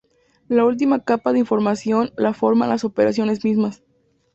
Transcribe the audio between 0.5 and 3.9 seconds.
última capa de información la forman las operaciones mismas.